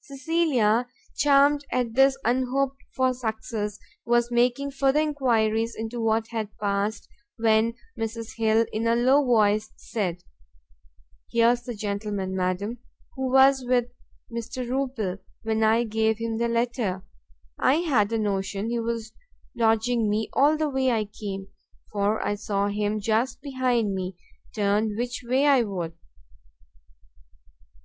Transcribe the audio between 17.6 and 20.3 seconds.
had a notion he was dodging me